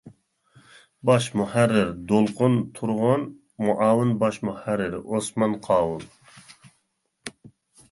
[1.09, 3.27] باش مۇھەررىر:دولقۇن تۇرغۇن،
[3.67, 6.11] مۇئاۋىن باش مۇھەررىر: ئوسمان قاۋۇل.